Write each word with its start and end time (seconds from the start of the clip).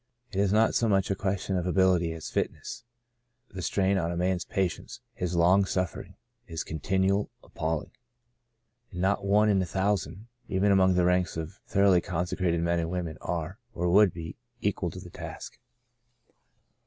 It 0.31 0.39
is 0.39 0.51
not 0.51 0.73
so 0.73 0.89
much 0.89 1.11
a 1.11 1.15
question 1.15 1.55
of 1.55 1.67
ability 1.67 2.11
as 2.11 2.31
fitness. 2.31 2.85
The 3.51 3.61
strain 3.61 3.99
on 3.99 4.11
a 4.11 4.17
man's 4.17 4.43
patience,— 4.45 4.99
his 5.21 5.35
long 5.35 5.63
suffering,— 5.63 6.15
is 6.47 6.63
continual, 6.63 7.29
appalling; 7.43 7.91
and 8.89 8.99
not 8.99 9.23
one 9.23 9.47
in 9.47 9.61
a 9.61 9.65
thousand, 9.67 10.27
even 10.47 10.71
among 10.71 10.95
the 10.95 11.05
ranks 11.05 11.37
of 11.37 11.59
thoroughly 11.67 12.01
consecrated 12.01 12.61
men 12.61 12.79
and 12.79 12.89
women, 12.89 13.19
are, 13.21 13.59
or 13.75 13.89
would 13.91 14.11
be, 14.11 14.35
equal 14.59 14.89
to 14.89 14.99
the 14.99 15.11
task. 15.11 15.59